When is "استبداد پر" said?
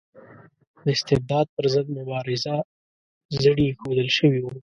0.95-1.65